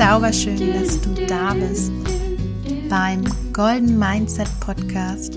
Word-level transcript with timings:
Zauberschön, 0.00 0.72
dass 0.72 0.98
du 1.02 1.12
da 1.26 1.52
bist 1.52 1.92
beim 2.88 3.22
Golden 3.52 3.98
Mindset 3.98 4.48
Podcast, 4.58 5.34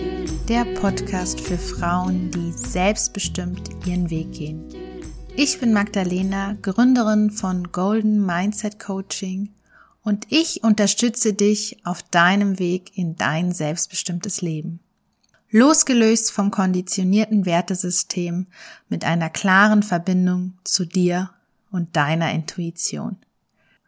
der 0.48 0.64
Podcast 0.76 1.42
für 1.42 1.58
Frauen, 1.58 2.32
die 2.32 2.54
selbstbestimmt 2.54 3.72
ihren 3.86 4.10
Weg 4.10 4.32
gehen. 4.32 4.64
Ich 5.36 5.60
bin 5.60 5.74
Magdalena, 5.74 6.56
Gründerin 6.62 7.30
von 7.30 7.74
Golden 7.74 8.26
Mindset 8.26 8.80
Coaching 8.80 9.50
und 10.02 10.28
ich 10.30 10.64
unterstütze 10.64 11.34
dich 11.34 11.86
auf 11.86 12.02
deinem 12.02 12.58
Weg 12.58 12.98
in 12.98 13.18
dein 13.18 13.52
selbstbestimmtes 13.52 14.42
Leben. 14.42 14.80
Losgelöst 15.52 16.32
vom 16.32 16.52
konditionierten 16.52 17.46
Wertesystem 17.46 18.48
mit 18.88 19.04
einer 19.04 19.30
klaren 19.30 19.84
Verbindung 19.84 20.54
zu 20.64 20.86
dir 20.86 21.32
und 21.70 21.98
deiner 21.98 22.32
Intuition. 22.32 23.18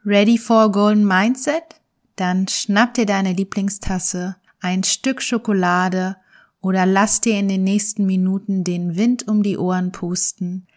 Ready 0.08 0.38
for 0.38 0.72
Golden 0.72 1.04
Mindset? 1.04 1.82
Dann 2.16 2.48
schnapp 2.48 2.94
dir 2.94 3.08
deine 3.08 3.34
Lieblingstasse, 3.34 4.36
ein 4.60 4.84
Stück 4.84 5.20
Schokolade 5.20 6.16
oder 6.62 6.86
lass 6.86 7.22
dir 7.22 7.40
in 7.40 7.48
den 7.48 7.64
nächsten 7.64 8.06
Minuten 8.06 8.64
den 8.64 8.96
Wind 8.96 9.28
um 9.28 9.42
die 9.42 9.58
Ohren 9.58 9.92
pusten. 9.92 10.68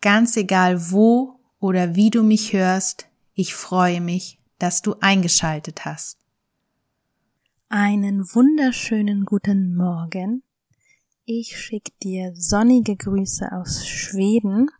Ganz 0.00 0.36
egal 0.36 0.92
wo 0.92 1.40
oder 1.58 1.96
wie 1.96 2.10
du 2.10 2.22
mich 2.22 2.52
hörst, 2.52 3.08
ich 3.34 3.56
freue 3.56 4.00
mich, 4.00 4.38
dass 4.60 4.82
du 4.82 4.94
eingeschaltet 5.00 5.84
hast. 5.84 6.18
Einen 7.68 8.20
wunderschönen 8.32 9.24
guten 9.24 9.74
Morgen. 9.74 10.44
Ich 11.24 11.58
schicke 11.58 11.90
dir 12.04 12.34
sonnige 12.36 12.94
Grüße 12.94 13.50
aus 13.50 13.84
Schweden. 13.84 14.70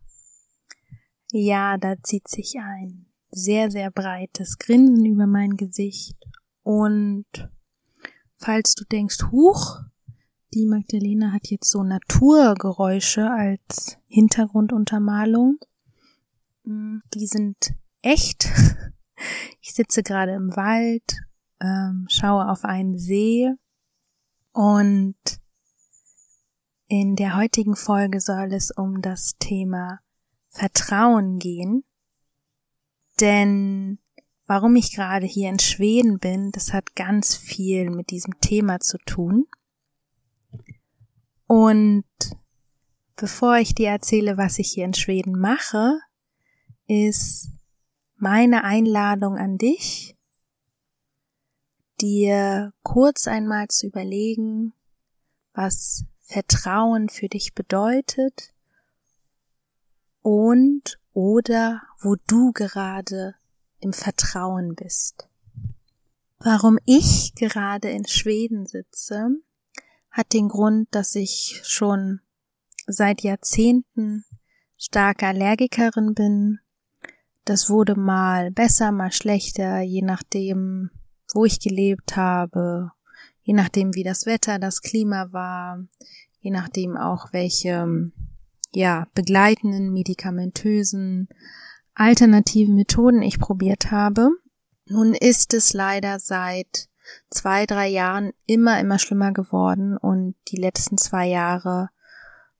Ja, 1.32 1.76
da 1.76 2.00
zieht 2.00 2.28
sich 2.28 2.54
ein 2.60 3.09
sehr, 3.30 3.70
sehr 3.70 3.90
breites 3.90 4.58
Grinsen 4.58 5.04
über 5.04 5.26
mein 5.26 5.56
Gesicht. 5.56 6.16
Und 6.62 7.26
falls 8.36 8.74
du 8.74 8.84
denkst, 8.84 9.30
huch, 9.30 9.80
die 10.52 10.66
Magdalena 10.66 11.32
hat 11.32 11.48
jetzt 11.48 11.70
so 11.70 11.82
Naturgeräusche 11.82 13.30
als 13.30 13.98
Hintergrunduntermalung. 14.08 15.58
Hm, 16.64 17.02
die 17.14 17.26
sind 17.26 17.74
echt. 18.02 18.48
Ich 19.60 19.74
sitze 19.74 20.02
gerade 20.02 20.32
im 20.32 20.56
Wald, 20.56 21.02
ähm, 21.60 22.06
schaue 22.08 22.48
auf 22.48 22.64
einen 22.64 22.98
See 22.98 23.50
und 24.52 25.14
in 26.88 27.14
der 27.16 27.36
heutigen 27.36 27.76
Folge 27.76 28.20
soll 28.20 28.52
es 28.52 28.70
um 28.70 29.02
das 29.02 29.36
Thema 29.38 30.00
Vertrauen 30.48 31.38
gehen. 31.38 31.84
Denn 33.20 33.98
warum 34.46 34.76
ich 34.76 34.94
gerade 34.94 35.26
hier 35.26 35.48
in 35.48 35.58
Schweden 35.58 36.18
bin, 36.18 36.52
das 36.52 36.72
hat 36.72 36.96
ganz 36.96 37.36
viel 37.36 37.90
mit 37.90 38.10
diesem 38.10 38.40
Thema 38.40 38.80
zu 38.80 38.98
tun. 38.98 39.46
Und 41.46 42.04
bevor 43.16 43.56
ich 43.56 43.74
dir 43.74 43.88
erzähle, 43.90 44.36
was 44.36 44.58
ich 44.58 44.70
hier 44.70 44.84
in 44.84 44.94
Schweden 44.94 45.38
mache, 45.38 45.98
ist 46.86 47.50
meine 48.16 48.64
Einladung 48.64 49.36
an 49.36 49.58
dich, 49.58 50.16
dir 52.00 52.72
kurz 52.82 53.26
einmal 53.26 53.68
zu 53.68 53.86
überlegen, 53.86 54.72
was 55.52 56.04
Vertrauen 56.20 57.08
für 57.08 57.28
dich 57.28 57.54
bedeutet 57.54 58.54
und 60.22 60.99
oder 61.12 61.82
wo 62.00 62.16
du 62.26 62.52
gerade 62.52 63.34
im 63.80 63.92
Vertrauen 63.92 64.74
bist. 64.74 65.28
Warum 66.38 66.78
ich 66.86 67.34
gerade 67.34 67.90
in 67.90 68.06
Schweden 68.06 68.66
sitze, 68.66 69.30
hat 70.10 70.32
den 70.32 70.48
Grund, 70.48 70.88
dass 70.90 71.14
ich 71.14 71.60
schon 71.64 72.20
seit 72.86 73.22
Jahrzehnten 73.22 74.24
starke 74.76 75.26
Allergikerin 75.26 76.14
bin. 76.14 76.60
Das 77.44 77.68
wurde 77.68 77.94
mal 77.94 78.50
besser, 78.50 78.92
mal 78.92 79.12
schlechter, 79.12 79.80
je 79.80 80.02
nachdem, 80.02 80.90
wo 81.34 81.44
ich 81.44 81.60
gelebt 81.60 82.16
habe, 82.16 82.92
je 83.42 83.54
nachdem, 83.54 83.94
wie 83.94 84.04
das 84.04 84.26
Wetter, 84.26 84.58
das 84.58 84.82
Klima 84.82 85.32
war, 85.32 85.84
je 86.40 86.50
nachdem 86.50 86.96
auch, 86.96 87.32
welche 87.32 88.10
ja, 88.72 89.06
begleitenden, 89.14 89.92
medikamentösen, 89.92 91.28
alternativen 91.94 92.74
Methoden 92.74 93.22
ich 93.22 93.38
probiert 93.38 93.90
habe. 93.90 94.30
Nun 94.86 95.14
ist 95.14 95.54
es 95.54 95.72
leider 95.72 96.18
seit 96.18 96.88
zwei, 97.30 97.66
drei 97.66 97.88
Jahren 97.88 98.32
immer, 98.46 98.80
immer 98.80 98.98
schlimmer 98.98 99.32
geworden 99.32 99.96
und 99.96 100.34
die 100.48 100.56
letzten 100.56 100.98
zwei 100.98 101.26
Jahre 101.26 101.90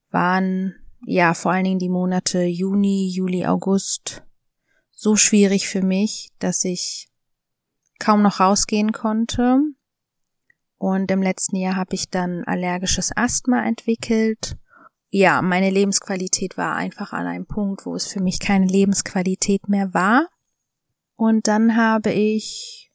waren 0.09 0.75
ja 1.05 1.33
vor 1.33 1.51
allen 1.51 1.63
Dingen 1.63 1.79
die 1.79 1.89
Monate 1.89 2.43
Juni, 2.43 3.09
Juli, 3.09 3.45
August 3.45 4.23
so 4.91 5.15
schwierig 5.15 5.67
für 5.67 5.81
mich, 5.81 6.31
dass 6.39 6.63
ich 6.63 7.09
kaum 7.99 8.21
noch 8.21 8.39
rausgehen 8.39 8.91
konnte. 8.91 9.59
Und 10.77 11.11
im 11.11 11.21
letzten 11.21 11.55
Jahr 11.55 11.75
habe 11.75 11.95
ich 11.95 12.09
dann 12.09 12.43
allergisches 12.43 13.11
Asthma 13.15 13.63
entwickelt 13.65 14.57
ja, 15.11 15.41
meine 15.41 15.69
Lebensqualität 15.69 16.57
war 16.57 16.75
einfach 16.75 17.11
an 17.11 17.27
einem 17.27 17.45
Punkt, 17.45 17.85
wo 17.85 17.95
es 17.95 18.07
für 18.07 18.21
mich 18.21 18.39
keine 18.39 18.65
Lebensqualität 18.65 19.67
mehr 19.67 19.93
war. 19.93 20.29
Und 21.17 21.47
dann 21.47 21.75
habe 21.75 22.11
ich 22.11 22.91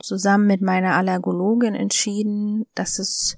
zusammen 0.00 0.46
mit 0.46 0.62
meiner 0.62 0.94
Allergologin 0.94 1.74
entschieden, 1.74 2.64
dass 2.74 2.98
es 2.98 3.36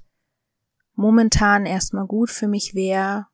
momentan 0.95 1.67
erstmal 1.67 2.07
gut 2.07 2.31
für 2.31 2.47
mich 2.47 2.77
wäre, 2.77 3.27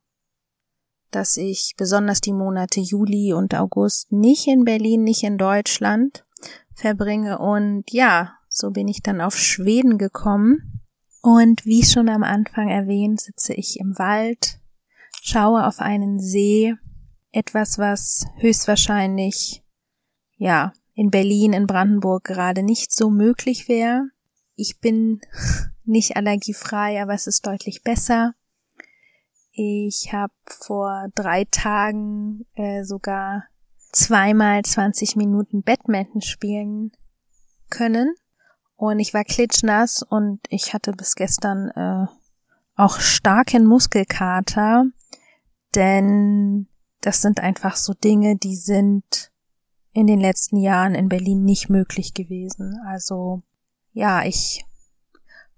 dass 1.11 1.37
ich 1.37 1.75
besonders 1.77 2.19
die 2.19 2.33
Monate 2.33 2.79
Juli 2.79 3.33
und 3.33 3.53
August 3.53 4.11
nicht 4.11 4.47
in 4.47 4.65
Berlin, 4.65 5.03
nicht 5.03 5.23
in 5.23 5.37
Deutschland 5.37 6.25
verbringe. 6.73 7.37
Und 7.37 7.83
ja, 7.91 8.33
so 8.49 8.71
bin 8.71 8.87
ich 8.87 9.03
dann 9.03 9.21
auf 9.21 9.37
Schweden 9.37 9.99
gekommen 9.99 10.81
und 11.21 11.65
wie 11.65 11.83
schon 11.83 12.09
am 12.09 12.23
Anfang 12.23 12.69
erwähnt, 12.69 13.21
sitze 13.21 13.53
ich 13.53 13.79
im 13.79 13.97
Wald, 13.97 14.59
schaue 15.21 15.65
auf 15.65 15.79
einen 15.79 16.19
See, 16.19 16.75
etwas, 17.31 17.77
was 17.77 18.25
höchstwahrscheinlich, 18.37 19.63
ja, 20.37 20.73
in 20.93 21.11
Berlin, 21.11 21.53
in 21.53 21.67
Brandenburg 21.67 22.23
gerade 22.23 22.63
nicht 22.63 22.91
so 22.91 23.09
möglich 23.09 23.67
wäre. 23.67 24.09
Ich 24.55 24.79
bin 24.79 25.21
nicht 25.85 26.15
allergiefrei, 26.15 27.01
aber 27.01 27.13
es 27.13 27.27
ist 27.27 27.45
deutlich 27.45 27.83
besser. 27.83 28.33
Ich 29.51 30.13
habe 30.13 30.33
vor 30.45 31.07
drei 31.15 31.45
Tagen 31.45 32.45
äh, 32.53 32.83
sogar 32.83 33.43
zweimal 33.91 34.63
20 34.63 35.15
Minuten 35.15 35.63
Badminton 35.63 36.21
spielen 36.21 36.91
können 37.69 38.15
und 38.77 38.99
ich 38.99 39.13
war 39.13 39.23
klitschnass 39.23 40.03
und 40.03 40.39
ich 40.49 40.73
hatte 40.73 40.91
bis 40.93 41.15
gestern 41.15 41.69
äh, 41.71 42.05
auch 42.75 42.99
starken 42.99 43.65
Muskelkater, 43.65 44.85
denn 45.75 46.67
das 47.01 47.21
sind 47.21 47.39
einfach 47.39 47.75
so 47.75 47.93
Dinge, 47.93 48.37
die 48.37 48.55
sind 48.55 49.31
in 49.93 50.05
den 50.05 50.19
letzten 50.19 50.57
Jahren 50.57 50.93
in 50.93 51.09
Berlin 51.09 51.43
nicht 51.43 51.69
möglich 51.69 52.13
gewesen. 52.13 52.79
Also 52.85 53.41
ja, 53.93 54.23
ich 54.23 54.63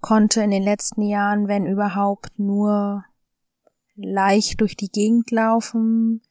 konnte 0.00 0.42
in 0.42 0.50
den 0.50 0.62
letzten 0.62 1.02
Jahren, 1.02 1.46
wenn 1.46 1.66
überhaupt, 1.66 2.38
nur 2.38 3.04
leicht 3.96 4.62
durch 4.62 4.76
die 4.76 4.90
Gegend 4.90 5.30
laufen. 5.30 6.22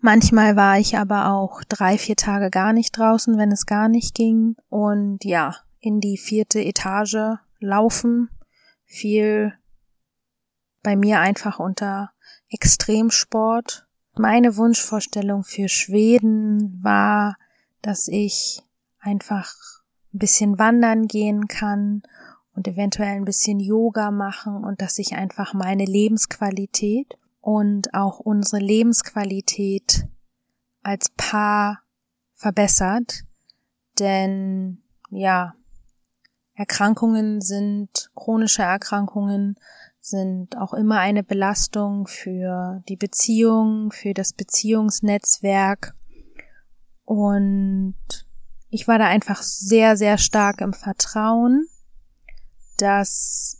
Manchmal 0.00 0.56
war 0.56 0.78
ich 0.78 0.96
aber 0.96 1.32
auch 1.32 1.62
drei, 1.68 1.98
vier 1.98 2.16
Tage 2.16 2.48
gar 2.48 2.72
nicht 2.72 2.96
draußen, 2.96 3.36
wenn 3.36 3.52
es 3.52 3.66
gar 3.66 3.90
nicht 3.90 4.14
ging. 4.14 4.56
Und 4.70 5.24
ja, 5.24 5.56
in 5.80 6.00
die 6.00 6.18
vierte 6.18 6.60
Etage 6.60 7.38
laufen, 7.60 8.30
viel 8.84 9.52
bei 10.82 10.96
mir 10.96 11.20
einfach 11.20 11.58
unter 11.58 12.12
Extremsport. 12.50 13.86
Meine 14.16 14.56
Wunschvorstellung 14.56 15.44
für 15.44 15.68
Schweden 15.68 16.82
war, 16.82 17.36
dass 17.82 18.08
ich 18.08 18.62
einfach 18.98 19.54
ein 20.12 20.18
bisschen 20.18 20.58
wandern 20.58 21.06
gehen 21.06 21.46
kann 21.46 22.02
und 22.54 22.66
eventuell 22.66 23.14
ein 23.14 23.24
bisschen 23.24 23.60
Yoga 23.60 24.10
machen 24.10 24.64
und 24.64 24.82
dass 24.82 24.96
sich 24.96 25.14
einfach 25.14 25.54
meine 25.54 25.84
Lebensqualität 25.84 27.16
und 27.40 27.94
auch 27.94 28.18
unsere 28.18 28.60
Lebensqualität 28.60 30.06
als 30.82 31.10
Paar 31.16 31.82
verbessert. 32.34 33.24
Denn 33.98 34.82
ja, 35.10 35.54
Erkrankungen 36.58 37.40
sind, 37.40 38.10
chronische 38.16 38.62
Erkrankungen 38.62 39.54
sind 40.00 40.56
auch 40.58 40.74
immer 40.74 40.98
eine 40.98 41.22
Belastung 41.22 42.08
für 42.08 42.82
die 42.88 42.96
Beziehung, 42.96 43.92
für 43.92 44.12
das 44.12 44.32
Beziehungsnetzwerk. 44.32 45.94
Und 47.04 47.94
ich 48.70 48.88
war 48.88 48.98
da 48.98 49.06
einfach 49.06 49.40
sehr, 49.40 49.96
sehr 49.96 50.18
stark 50.18 50.60
im 50.60 50.72
Vertrauen, 50.72 51.68
dass 52.76 53.56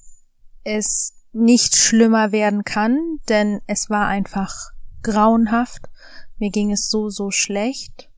es 0.64 1.14
nicht 1.32 1.76
schlimmer 1.76 2.32
werden 2.32 2.64
kann, 2.64 2.98
denn 3.28 3.60
es 3.68 3.90
war 3.90 4.08
einfach 4.08 4.72
grauenhaft. 5.04 5.88
Mir 6.38 6.50
ging 6.50 6.72
es 6.72 6.88
so, 6.88 7.10
so 7.10 7.30
schlecht. 7.30 8.10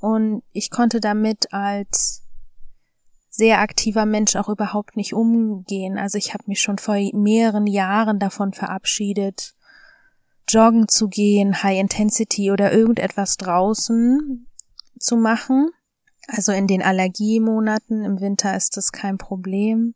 Und 0.00 0.44
ich 0.52 0.70
konnte 0.70 0.98
damit 0.98 1.52
als 1.52 2.22
sehr 3.34 3.60
aktiver 3.60 4.04
Mensch 4.04 4.36
auch 4.36 4.50
überhaupt 4.50 4.94
nicht 4.94 5.14
umgehen. 5.14 5.96
Also 5.96 6.18
ich 6.18 6.34
habe 6.34 6.44
mich 6.48 6.60
schon 6.60 6.76
vor 6.76 6.96
mehreren 7.14 7.66
Jahren 7.66 8.18
davon 8.18 8.52
verabschiedet, 8.52 9.54
joggen 10.48 10.86
zu 10.86 11.08
gehen, 11.08 11.62
High 11.62 11.80
Intensity 11.80 12.50
oder 12.50 12.72
irgendetwas 12.72 13.38
draußen 13.38 14.46
zu 14.98 15.16
machen. 15.16 15.70
Also 16.28 16.52
in 16.52 16.66
den 16.66 16.82
Allergiemonaten 16.82 18.04
im 18.04 18.20
Winter 18.20 18.54
ist 18.54 18.76
das 18.76 18.92
kein 18.92 19.16
Problem. 19.16 19.94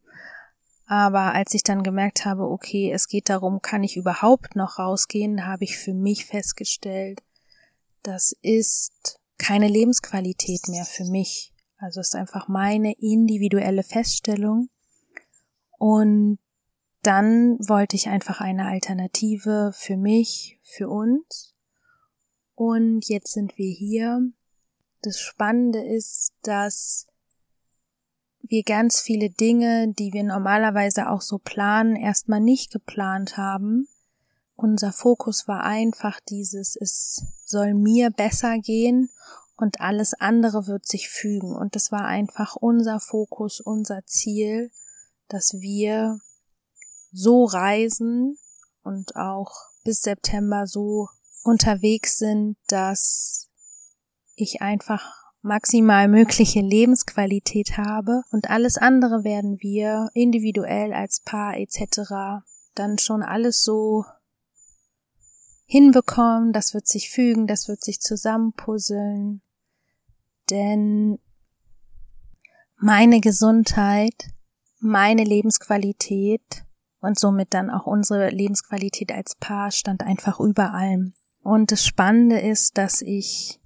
Aber 0.87 1.35
als 1.35 1.53
ich 1.53 1.63
dann 1.63 1.83
gemerkt 1.83 2.25
habe, 2.25 2.49
okay, 2.49 2.91
es 2.91 3.07
geht 3.07 3.29
darum, 3.29 3.61
kann 3.61 3.85
ich 3.85 3.99
überhaupt 3.99 4.57
noch 4.57 4.79
rausgehen, 4.79 5.47
habe 5.47 5.65
ich 5.65 5.77
für 5.77 5.93
mich 5.93 6.25
festgestellt, 6.25 7.23
das 8.03 8.35
ist 8.41 9.21
keine 9.37 9.69
Lebensqualität 9.69 10.69
mehr 10.69 10.87
für 10.87 11.05
mich. 11.05 11.53
Also 11.79 12.01
ist 12.01 12.15
einfach 12.15 12.49
meine 12.49 12.95
individuelle 12.99 13.83
Feststellung. 13.83 14.71
Und 15.79 16.39
dann 17.03 17.59
wollte 17.69 17.97
ich 17.97 18.09
einfach 18.09 18.41
eine 18.41 18.67
Alternative 18.67 19.73
für 19.75 19.97
mich, 19.97 20.59
für 20.63 20.89
uns. 20.89 21.55
Und 22.55 23.07
jetzt 23.09 23.33
sind 23.33 23.59
wir 23.59 23.71
hier. 23.71 24.33
Das 25.03 25.21
Spannende 25.21 25.85
ist, 25.85 26.33
dass 26.43 27.07
wir 28.43 28.63
ganz 28.63 29.01
viele 29.01 29.29
Dinge, 29.31 29.93
die 29.93 30.13
wir 30.13 30.25
normalerweise 30.25 31.11
auch 31.11 31.21
so 31.21 31.39
planen, 31.39 31.97
erstmal 31.97 32.41
nicht 32.41 32.73
geplant 32.73 33.37
haben. 33.37 33.89
Unser 34.55 34.93
Fokus 34.93 35.47
war 35.47 35.65
einfach 35.65 36.19
dieses, 36.21 36.77
es 36.77 37.27
soll 37.45 37.75
mir 37.75 38.11
besser 38.11 38.59
gehen 38.59 39.11
und 39.57 39.81
alles 39.81 40.15
andere 40.15 40.67
wird 40.67 40.87
sich 40.87 41.09
fügen. 41.09 41.55
Und 41.55 41.75
das 41.75 41.91
war 41.91 42.05
einfach 42.05 42.57
unser 42.57 43.01
Fokus, 43.01 43.61
unser 43.61 44.05
Ziel, 44.05 44.71
dass 45.29 45.55
wir 45.55 46.21
so 47.13 47.45
reisen 47.45 48.39
und 48.83 49.17
auch 49.17 49.53
bis 49.85 50.03
September 50.03 50.67
so 50.67 51.09
unterwegs 51.45 52.19
sind, 52.19 52.57
dass 52.67 53.49
ich 54.35 54.61
einfach 54.61 55.15
maximal 55.43 56.09
mögliche 56.09 56.61
Lebensqualität 56.61 57.79
habe 57.79 58.23
und 58.31 58.51
alles 58.51 58.77
andere 58.77 59.25
werden 59.25 59.59
wir 59.61 60.11
individuell 60.13 60.93
als 60.93 61.21
Paar 61.21 61.57
etc. 61.57 62.45
dann 62.75 62.99
schon 62.99 63.23
alles 63.23 63.63
so 63.63 64.05
hinbekommen, 65.67 66.53
das 66.53 66.75
wird 66.75 66.87
sich 66.87 67.11
fügen, 67.11 67.47
das 67.47 67.69
wird 67.69 67.83
sich 67.83 68.01
zusammenpuzzeln, 68.01 69.43
denn 70.51 71.19
meine 72.79 73.21
Gesundheit, 73.21 74.31
meine 74.81 75.25
Lebensqualität 75.25 76.65
und 77.01 77.19
somit 77.19 77.55
dann 77.55 77.71
auch 77.71 77.87
unsere 77.87 78.31
Lebensqualität 78.31 79.13
als 79.13 79.35
Paar 79.37 79.71
stand 79.71 80.03
einfach 80.03 80.41
über 80.41 80.75
allem. 80.75 81.15
Und 81.43 81.73
das 81.73 81.87
Spannende 81.87 82.41
ist, 82.41 82.77
dass 82.77 83.03
ich 83.03 83.61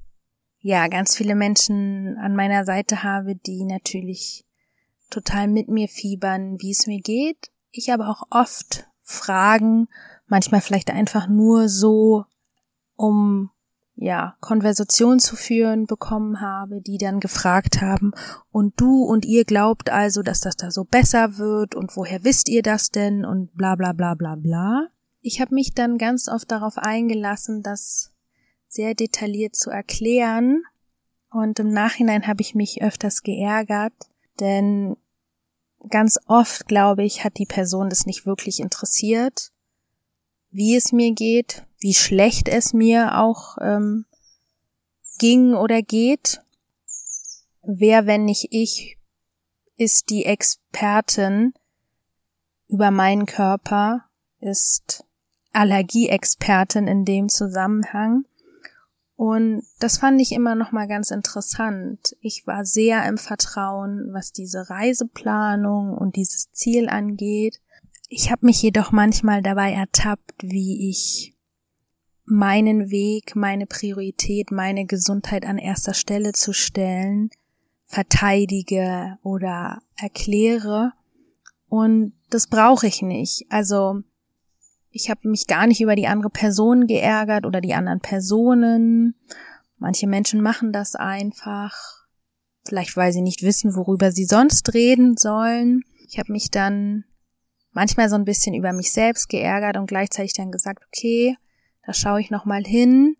ja 0.59 0.89
ganz 0.89 1.17
viele 1.17 1.35
Menschen 1.35 2.19
an 2.19 2.37
meiner 2.37 2.65
Seite 2.65 3.03
habe, 3.03 3.35
die 3.35 3.65
natürlich 3.65 4.45
total 5.09 5.49
mit 5.49 5.69
mir 5.69 5.89
fiebern, 5.89 6.61
wie 6.61 6.71
es 6.71 6.87
mir 6.87 7.01
geht. 7.01 7.51
Ich 7.71 7.93
aber 7.93 8.09
auch 8.09 8.25
oft 8.31 8.87
Fragen, 9.01 9.89
manchmal 10.27 10.61
vielleicht 10.61 10.91
einfach 10.91 11.27
nur 11.29 11.69
so, 11.69 12.25
um 12.97 13.51
ja, 14.03 14.35
Konversation 14.41 15.21
zu 15.21 15.37
führen 15.37 15.85
bekommen 15.85 16.41
habe, 16.41 16.81
die 16.81 16.97
dann 16.97 17.21
gefragt 17.21 17.83
haben, 17.83 18.13
und 18.51 18.81
du 18.81 19.05
und 19.05 19.27
ihr 19.27 19.45
glaubt 19.45 19.91
also, 19.91 20.23
dass 20.23 20.41
das 20.41 20.57
da 20.57 20.71
so 20.71 20.85
besser 20.85 21.37
wird 21.37 21.75
und 21.75 21.95
woher 21.97 22.25
wisst 22.25 22.49
ihr 22.49 22.63
das 22.63 22.89
denn 22.91 23.27
und 23.27 23.55
bla 23.55 23.77
bla 23.77 23.93
bla 23.93 24.15
bla 24.15 24.37
bla. 24.37 24.89
Ich 25.21 25.43
habe 25.43 25.55
mich 25.55 25.75
dann 25.75 25.99
ganz 25.99 26.29
oft 26.29 26.51
darauf 26.51 26.79
eingelassen, 26.79 27.63
das 27.63 28.15
sehr 28.69 28.95
detailliert 28.95 29.55
zu 29.55 29.69
erklären. 29.69 30.63
Und 31.31 31.59
im 31.59 31.71
Nachhinein 31.71 32.27
habe 32.27 32.41
ich 32.41 32.55
mich 32.55 32.83
öfters 32.83 33.23
geärgert, 33.23 33.93
denn 34.41 34.97
ganz 35.91 36.19
oft, 36.27 36.67
glaube 36.67 37.05
ich, 37.05 37.23
hat 37.23 37.37
die 37.37 37.47
Person 37.47 37.91
das 37.91 38.07
nicht 38.07 38.25
wirklich 38.25 38.61
interessiert, 38.61 39.53
wie 40.51 40.75
es 40.75 40.91
mir 40.91 41.13
geht, 41.13 41.67
wie 41.81 41.95
schlecht 41.95 42.49
es 42.49 42.73
mir 42.73 43.19
auch 43.19 43.57
ähm, 43.61 44.05
ging 45.19 45.55
oder 45.55 45.83
geht. 45.83 46.43
Wer, 47.63 48.07
wenn 48.07 48.25
nicht 48.25 48.49
ich, 48.51 48.99
ist 49.77 50.11
die 50.11 50.25
Expertin 50.25 51.55
über 52.69 52.91
meinen 52.91 53.27
Körper, 53.27 54.05
ist 54.41 55.05
Allergieexpertin 55.53 56.87
in 56.87 57.05
dem 57.05 57.29
Zusammenhang. 57.29 58.25
Und 59.17 59.65
das 59.81 59.99
fand 59.99 60.21
ich 60.21 60.33
immer 60.33 60.55
noch 60.55 60.73
mal 60.73 60.89
ganz 60.89 61.11
interessant. 61.11 62.17
Ich 62.21 62.47
war 62.47 62.65
sehr 62.65 63.07
im 63.07 63.19
Vertrauen, 63.19 64.09
was 64.13 64.33
diese 64.33 64.71
Reiseplanung 64.71 65.97
und 65.97 66.17
dieses 66.17 66.51
Ziel 66.53 66.89
angeht. 66.89 67.61
Ich 68.09 68.31
habe 68.31 68.47
mich 68.47 68.63
jedoch 68.63 68.93
manchmal 68.93 69.43
dabei 69.43 69.73
ertappt, 69.73 70.43
wie 70.43 70.89
ich 70.89 71.35
meinen 72.31 72.91
Weg, 72.91 73.37
meine 73.37 73.67
Priorität, 73.67 74.51
meine 74.51 74.87
Gesundheit 74.87 75.45
an 75.45 75.59
erster 75.59 75.95
Stelle 75.95 76.33
zu 76.33 76.53
stellen, 76.53 77.31
verteidige 77.87 79.19
oder 79.23 79.83
erkläre. 79.97 80.93
Und 81.69 82.13
das 82.31 82.47
brauche 82.47 82.87
ich 82.87 83.03
nicht. 83.03 83.47
Also 83.51 84.03
ich 84.91 85.11
habe 85.11 85.29
mich 85.29 85.47
gar 85.47 85.67
nicht 85.67 85.81
über 85.81 85.97
die 85.97 86.07
andere 86.07 86.31
Person 86.31 86.87
geärgert 86.87 87.47
oder 87.47 87.61
die 87.61 87.75
anderen 87.75 88.01
Personen. 88.01 89.15
Manche 89.79 90.07
Menschen 90.07 90.41
machen 90.41 90.73
das 90.73 90.95
einfach, 90.95 92.07
vielleicht 92.65 92.97
weil 92.97 93.13
sie 93.13 93.23
nicht 93.23 93.43
wissen, 93.43 93.75
worüber 93.75 94.13
sie 94.13 94.25
sonst 94.25 94.75
reden 94.75 95.17
sollen. 95.17 95.83
Ich 96.07 96.19
habe 96.19 96.33
mich 96.33 96.51
dann 96.51 97.05
manchmal 97.73 98.09
so 98.09 98.17
ein 98.17 98.25
bisschen 98.25 98.55
über 98.55 98.73
mich 98.73 98.93
selbst 98.93 99.29
geärgert 99.29 99.77
und 99.77 99.87
gleichzeitig 99.87 100.35
dann 100.35 100.51
gesagt, 100.51 100.85
okay, 100.87 101.37
da 101.91 101.95
schaue 101.95 102.21
ich 102.21 102.31
noch 102.31 102.45
mal 102.45 102.63
hin. 102.63 103.17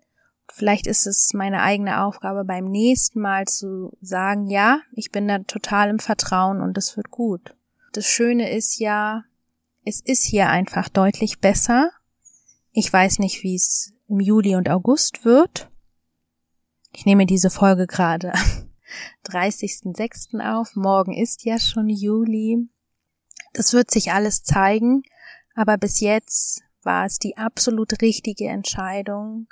Vielleicht 0.47 0.87
ist 0.87 1.05
es 1.09 1.35
meine 1.35 1.61
eigene 1.61 2.05
Aufgabe 2.05 2.45
beim 2.45 2.67
nächsten 2.67 3.21
Mal 3.21 3.47
zu 3.47 3.91
sagen, 4.01 4.47
ja, 4.47 4.81
ich 4.93 5.11
bin 5.11 5.27
da 5.27 5.41
total 5.41 5.91
im 5.91 5.99
Vertrauen 5.99 6.61
und 6.61 6.79
es 6.79 6.97
wird 6.97 7.11
gut. 7.11 7.57
Das 7.93 8.07
Schöne 8.07 8.57
ist 8.57 8.79
ja, 8.79 9.25
es 9.85 10.01
ist 10.01 10.23
hier 10.23 10.51
einfach 10.51 10.89
deutlich 10.89 11.41
besser. 11.41 11.91
Ich 12.71 12.93
weiß 12.93 13.19
nicht, 13.19 13.43
wie 13.43 13.57
es 13.57 13.93
im 14.07 14.21
Juli 14.21 14.55
und 14.55 14.69
August 14.69 15.25
wird. 15.25 15.69
Ich 16.93 17.05
nehme 17.07 17.27
diese 17.27 17.51
Folge 17.51 17.89
gerade 17.89 18.33
am 18.35 18.71
30.06. 19.27 20.39
auf. 20.49 20.77
Morgen 20.77 21.13
ist 21.13 21.45
ja 21.45 21.59
schon 21.59 21.89
Juli. 21.89 22.69
Das 23.53 23.73
wird 23.73 23.91
sich 23.91 24.13
alles 24.13 24.45
zeigen, 24.45 25.03
aber 25.57 25.77
bis 25.77 25.99
jetzt 25.99 26.63
war 26.83 27.07
es 27.07 27.19
die 27.19 27.37
absolut 27.37 28.01
richtige 28.03 28.49
Entscheidung. 28.49 29.49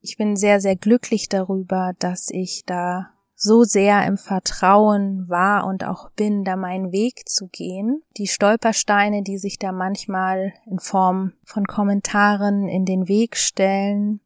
Ich 0.00 0.16
bin 0.16 0.36
sehr, 0.36 0.60
sehr 0.60 0.76
glücklich 0.76 1.28
darüber, 1.28 1.92
dass 1.98 2.28
ich 2.30 2.64
da 2.66 3.10
so 3.34 3.64
sehr 3.64 4.06
im 4.06 4.16
Vertrauen 4.16 5.28
war 5.28 5.66
und 5.66 5.84
auch 5.84 6.10
bin, 6.12 6.42
da 6.44 6.56
meinen 6.56 6.90
Weg 6.90 7.28
zu 7.28 7.48
gehen. 7.48 8.02
Die 8.16 8.28
Stolpersteine, 8.28 9.22
die 9.22 9.36
sich 9.36 9.58
da 9.58 9.72
manchmal 9.72 10.54
in 10.64 10.78
Form 10.78 11.34
von 11.44 11.66
Kommentaren 11.66 12.66
in 12.66 12.86
den 12.86 13.08
Weg 13.08 13.36
stellen, 13.36 14.20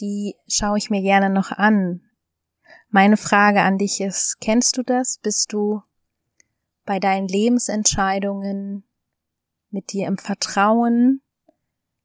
die 0.00 0.36
schaue 0.46 0.78
ich 0.78 0.90
mir 0.90 1.02
gerne 1.02 1.28
noch 1.28 1.50
an. 1.50 2.02
Meine 2.88 3.16
Frage 3.16 3.62
an 3.62 3.78
dich 3.78 4.00
ist, 4.00 4.38
kennst 4.40 4.76
du 4.76 4.82
das? 4.82 5.18
Bist 5.18 5.52
du 5.52 5.82
bei 6.84 7.00
deinen 7.00 7.26
Lebensentscheidungen 7.26 8.84
mit 9.70 9.92
dir 9.92 10.06
im 10.06 10.18
Vertrauen? 10.18 11.20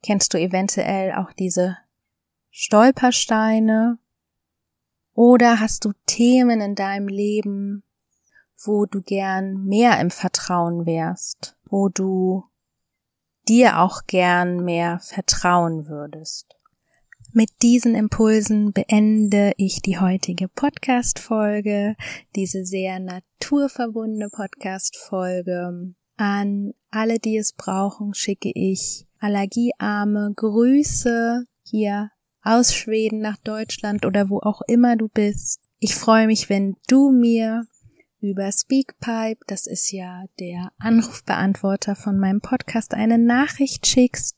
Kennst 0.03 0.33
du 0.33 0.39
eventuell 0.39 1.13
auch 1.13 1.33
diese 1.33 1.77
Stolpersteine? 2.49 3.99
Oder 5.13 5.59
hast 5.59 5.85
du 5.85 5.93
Themen 6.05 6.61
in 6.61 6.75
deinem 6.75 7.07
Leben, 7.07 7.83
wo 8.63 8.85
du 8.85 9.01
gern 9.01 9.63
mehr 9.65 9.99
im 9.99 10.11
Vertrauen 10.11 10.85
wärst, 10.85 11.57
wo 11.65 11.89
du 11.89 12.43
dir 13.47 13.79
auch 13.79 14.05
gern 14.05 14.63
mehr 14.63 14.99
vertrauen 14.99 15.87
würdest? 15.87 16.57
Mit 17.33 17.49
diesen 17.61 17.93
Impulsen 17.93 18.71
beende 18.73 19.53
ich 19.57 19.81
die 19.81 19.99
heutige 19.99 20.47
Podcast-Folge, 20.47 21.95
diese 22.35 22.65
sehr 22.65 22.99
naturverbundene 22.99 24.29
Podcast-Folge. 24.29 25.93
An 26.15 26.73
alle, 26.91 27.19
die 27.19 27.37
es 27.37 27.53
brauchen, 27.53 28.13
schicke 28.13 28.51
ich 28.53 29.05
allergiearme 29.19 30.33
Grüße 30.35 31.45
hier 31.63 32.11
aus 32.41 32.73
Schweden 32.73 33.19
nach 33.19 33.37
Deutschland 33.37 34.05
oder 34.05 34.29
wo 34.29 34.39
auch 34.39 34.61
immer 34.67 34.95
du 34.95 35.07
bist. 35.07 35.59
Ich 35.79 35.95
freue 35.95 36.27
mich, 36.27 36.49
wenn 36.49 36.75
du 36.87 37.11
mir 37.11 37.65
über 38.19 38.51
Speakpipe, 38.51 39.43
das 39.47 39.67
ist 39.67 39.91
ja 39.91 40.25
der 40.39 40.71
Anrufbeantworter 40.79 41.95
von 41.95 42.17
meinem 42.17 42.41
Podcast, 42.41 42.93
eine 42.93 43.17
Nachricht 43.17 43.85
schickst 43.85 44.37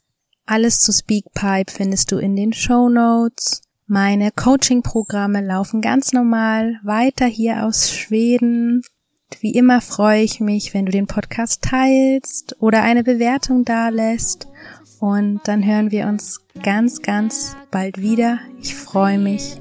alles 0.50 0.80
zu 0.80 0.92
Speakpipe 0.92 1.72
findest 1.72 2.12
du 2.12 2.18
in 2.18 2.36
den 2.36 2.54
Show 2.54 2.90
Notes. 2.90 3.62
Meine 3.86 4.32
Coaching-Programme 4.32 5.46
laufen 5.46 5.80
ganz 5.80 6.12
normal 6.12 6.80
weiter 6.84 7.28
hier 7.28 7.68
aus 7.68 7.92
Schweden. 7.92 8.82
Wie 9.40 9.54
immer 9.54 9.80
freue 9.82 10.22
ich 10.22 10.40
mich, 10.40 10.74
wenn 10.74 10.86
du 10.86 10.92
den 10.92 11.08
Podcast 11.08 11.62
teilst 11.62 12.56
oder 12.60 12.84
eine 12.84 13.04
Bewertung 13.04 13.64
dalässt. 13.64 14.48
Und 15.00 15.42
dann 15.46 15.66
hören 15.66 15.92
wir 15.92 16.08
uns 16.08 16.42
ganz, 16.62 17.02
ganz 17.02 17.56
bald 17.72 18.02
wieder. 18.02 18.40
Ich 18.62 18.76
freue 18.76 19.18
mich. 19.18 19.58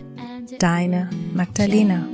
Deine 0.59 1.09
Magdalena. 1.35 2.09